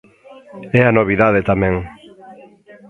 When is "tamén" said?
1.49-1.75